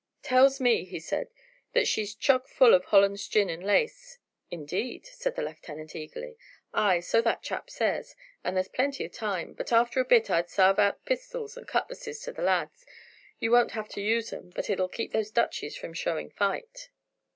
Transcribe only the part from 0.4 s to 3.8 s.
me," he said, "that she's choke full o' Hollands gin and